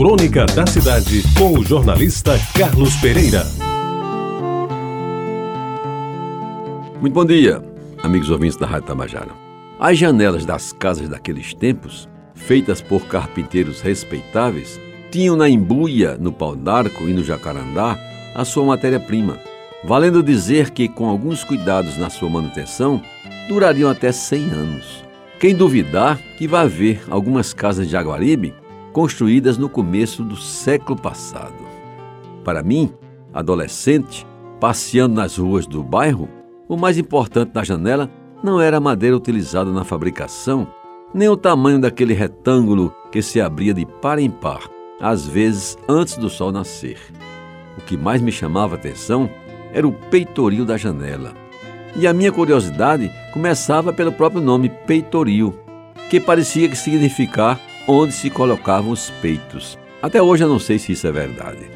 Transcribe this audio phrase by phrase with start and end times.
[0.00, 3.44] Crônica da Cidade, com o jornalista Carlos Pereira.
[6.98, 7.62] Muito bom dia,
[8.02, 9.28] amigos ouvintes da Rádio Tabajara.
[9.78, 16.56] As janelas das casas daqueles tempos, feitas por carpinteiros respeitáveis, tinham na embuia, no pau
[16.56, 17.98] d'arco e no jacarandá
[18.34, 19.38] a sua matéria-prima,
[19.84, 23.02] valendo dizer que, com alguns cuidados na sua manutenção,
[23.50, 25.04] durariam até 100 anos.
[25.38, 28.54] Quem duvidar que vá ver algumas casas de Aguaribe
[28.92, 31.64] construídas no começo do século passado.
[32.44, 32.92] Para mim,
[33.32, 34.26] adolescente,
[34.58, 36.28] passeando nas ruas do bairro,
[36.68, 38.10] o mais importante da janela
[38.42, 40.66] não era a madeira utilizada na fabricação,
[41.12, 44.68] nem o tamanho daquele retângulo que se abria de par em par,
[45.00, 46.98] às vezes antes do sol nascer.
[47.76, 49.28] O que mais me chamava a atenção
[49.72, 51.32] era o peitoril da janela.
[51.96, 55.54] E a minha curiosidade começava pelo próprio nome peitoril,
[56.08, 59.78] que parecia significar onde se colocavam os peitos.
[60.00, 61.70] Até hoje eu não sei se isso é verdade.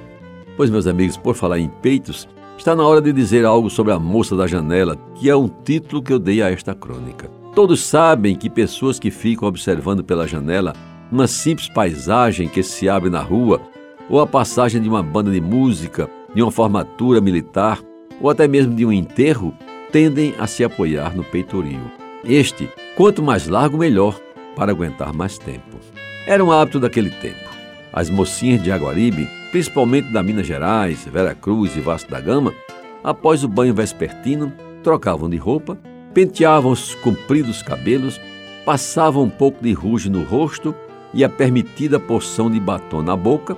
[0.56, 3.98] Pois, meus amigos, por falar em peitos, está na hora de dizer algo sobre a
[3.98, 7.28] moça da janela, que é um título que eu dei a esta crônica.
[7.54, 10.72] Todos sabem que pessoas que ficam observando pela janela
[11.10, 13.60] uma simples paisagem que se abre na rua,
[14.08, 17.80] ou a passagem de uma banda de música, de uma formatura militar,
[18.20, 19.54] ou até mesmo de um enterro,
[19.90, 21.80] tendem a se apoiar no peitoril.
[22.24, 24.18] Este, quanto mais largo, melhor,
[24.56, 25.93] para aguentar mais tempo.
[26.26, 27.50] Era um hábito daquele tempo.
[27.92, 32.54] As mocinhas de Aguaribe, principalmente da Minas Gerais, Vera Cruz e Vasco da Gama,
[33.02, 34.50] após o banho vespertino,
[34.82, 35.78] trocavam de roupa,
[36.14, 38.18] penteavam os compridos cabelos,
[38.64, 40.74] passavam um pouco de ruge no rosto
[41.12, 43.56] e a permitida porção de batom na boca,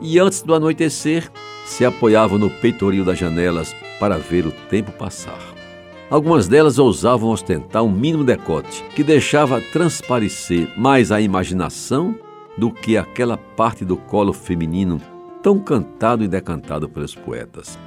[0.00, 1.30] e antes do anoitecer,
[1.64, 5.57] se apoiavam no peitoril das janelas para ver o tempo passar.
[6.10, 12.14] Algumas delas ousavam ostentar um mínimo decote que deixava transparecer mais a imaginação
[12.56, 14.98] do que aquela parte do colo feminino
[15.42, 17.78] tão cantado e decantado pelos poetas.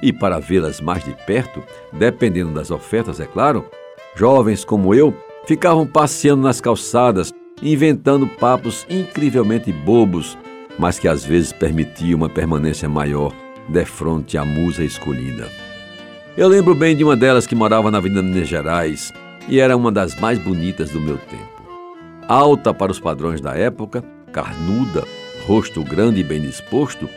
[0.00, 1.60] E para vê-las mais de perto,
[1.92, 3.64] dependendo das ofertas, é claro,
[4.14, 5.12] jovens como eu
[5.44, 10.38] ficavam passeando nas calçadas, inventando papos incrivelmente bobos,
[10.78, 13.32] mas que às vezes permitiam uma permanência maior
[13.68, 15.67] defronte à musa escolhida.
[16.38, 19.12] Eu lembro bem de uma delas que morava na Avenida Minas Gerais
[19.48, 21.60] e era uma das mais bonitas do meu tempo.
[22.28, 25.02] Alta para os padrões da época, carnuda,
[25.48, 27.08] rosto grande e bem disposto,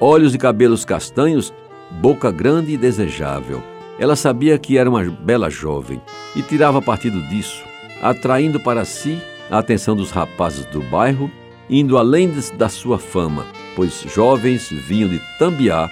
[0.00, 1.52] olhos e cabelos castanhos,
[2.00, 3.62] boca grande e desejável.
[3.98, 6.00] Ela sabia que era uma bela jovem
[6.34, 7.62] e tirava partido disso,
[8.00, 9.20] atraindo para si
[9.50, 11.30] a atenção dos rapazes do bairro,
[11.68, 13.44] indo além da sua fama,
[13.76, 15.86] pois jovens vinham de Tambiá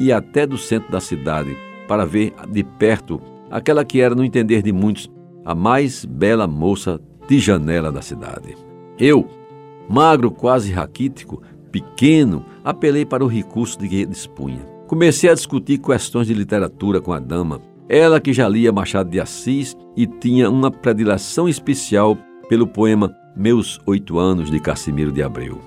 [0.00, 1.56] e até do centro da cidade
[1.86, 5.10] para ver de perto aquela que era, no entender de muitos,
[5.44, 8.56] a mais bela moça de janela da cidade.
[8.98, 9.26] Eu,
[9.88, 14.60] magro, quase raquítico, pequeno, apelei para o recurso de que dispunha.
[14.86, 19.20] Comecei a discutir questões de literatura com a dama, ela que já lia Machado de
[19.20, 22.16] Assis e tinha uma predileção especial
[22.48, 25.60] pelo poema Meus Oito Anos de Cassimiro de Abreu.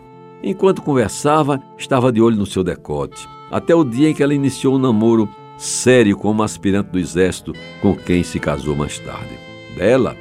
[0.43, 4.75] Enquanto conversava, estava de olho no seu decote, até o dia em que ela iniciou
[4.75, 9.37] um namoro sério como aspirante do exército com quem se casou mais tarde.
[9.75, 10.15] Dela,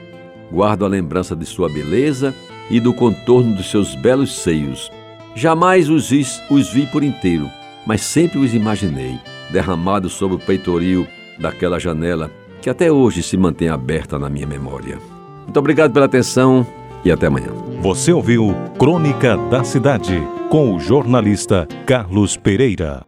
[0.50, 2.34] guardo a lembrança de sua beleza
[2.70, 4.90] e do contorno dos seus belos seios.
[5.34, 7.48] Jamais os vi, os vi por inteiro,
[7.86, 9.18] mas sempre os imaginei,
[9.50, 11.06] derramados sobre o peitoril
[11.38, 12.30] daquela janela
[12.60, 14.98] que até hoje se mantém aberta na minha memória.
[15.44, 16.66] Muito obrigado pela atenção
[17.04, 17.52] e até amanhã.
[17.80, 20.20] Você ouviu Crônica da Cidade
[20.50, 23.04] com o jornalista Carlos Pereira.